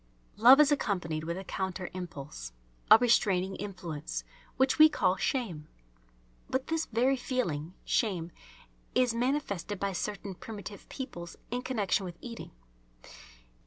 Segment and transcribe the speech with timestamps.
[0.35, 2.53] Love is accompanied with a counter impulse,
[2.89, 4.23] a restraining influence,
[4.57, 5.67] which we call shame.
[6.49, 8.31] But this very feeling, shame,
[8.95, 12.49] is manifested by certain primitive peoples in connection with eating.